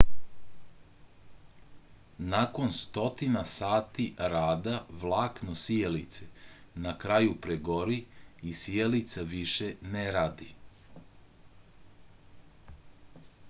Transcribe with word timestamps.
nakon 2.31 2.71
stotina 2.77 3.43
sati 3.51 4.05
rada 4.33 4.73
vlakno 5.03 5.57
sijalice 5.65 6.29
na 6.87 6.95
kraju 7.05 7.37
pregori 7.45 7.99
i 8.53 8.57
sijalica 8.63 9.27
više 9.37 9.69
ne 9.95 10.09
radi 10.19 10.51